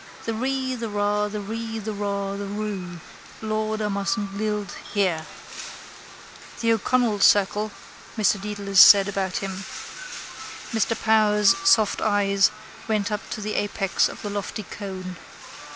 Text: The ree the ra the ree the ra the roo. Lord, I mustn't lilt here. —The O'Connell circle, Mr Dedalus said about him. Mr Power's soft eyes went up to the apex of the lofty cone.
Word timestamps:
The 0.25 0.33
ree 0.33 0.73
the 0.73 0.89
ra 0.89 1.27
the 1.27 1.39
ree 1.39 1.77
the 1.77 1.93
ra 1.93 2.33
the 2.35 2.47
roo. 2.47 2.99
Lord, 3.39 3.83
I 3.83 3.87
mustn't 3.87 4.35
lilt 4.35 4.73
here. 4.95 5.27
—The 6.59 6.73
O'Connell 6.73 7.19
circle, 7.19 7.69
Mr 8.17 8.41
Dedalus 8.41 8.81
said 8.81 9.07
about 9.07 9.37
him. 9.43 9.63
Mr 10.73 10.99
Power's 10.99 11.55
soft 11.65 12.01
eyes 12.01 12.49
went 12.87 13.11
up 13.11 13.29
to 13.29 13.41
the 13.41 13.53
apex 13.53 14.09
of 14.09 14.23
the 14.23 14.31
lofty 14.31 14.63
cone. 14.63 15.17